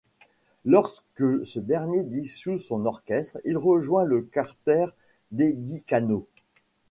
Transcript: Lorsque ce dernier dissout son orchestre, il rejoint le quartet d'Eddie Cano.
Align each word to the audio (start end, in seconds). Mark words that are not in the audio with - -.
Lorsque 0.65 1.45
ce 1.45 1.59
dernier 1.59 2.03
dissout 2.03 2.57
son 2.57 2.87
orchestre, 2.87 3.37
il 3.45 3.55
rejoint 3.55 4.03
le 4.03 4.21
quartet 4.23 4.87
d'Eddie 5.29 5.83
Cano. 5.83 6.25